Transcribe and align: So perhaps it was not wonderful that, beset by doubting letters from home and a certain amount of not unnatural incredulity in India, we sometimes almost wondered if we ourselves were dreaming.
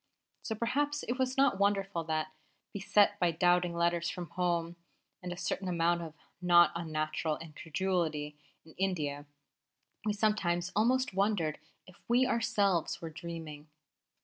So 0.41 0.55
perhaps 0.55 1.03
it 1.03 1.19
was 1.19 1.37
not 1.37 1.59
wonderful 1.59 2.03
that, 2.05 2.33
beset 2.73 3.19
by 3.19 3.29
doubting 3.29 3.75
letters 3.75 4.09
from 4.09 4.29
home 4.31 4.75
and 5.21 5.31
a 5.31 5.37
certain 5.37 5.67
amount 5.67 6.01
of 6.01 6.15
not 6.41 6.71
unnatural 6.73 7.35
incredulity 7.37 8.35
in 8.65 8.73
India, 8.79 9.27
we 10.03 10.13
sometimes 10.13 10.71
almost 10.75 11.13
wondered 11.13 11.59
if 11.85 12.01
we 12.07 12.25
ourselves 12.25 12.99
were 12.99 13.11
dreaming. 13.11 13.67